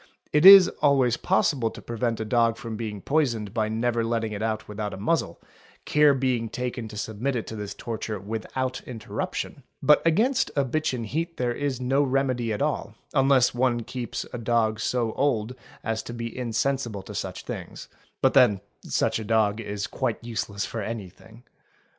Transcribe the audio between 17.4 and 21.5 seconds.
things—but then such a dog is quite useless for anything.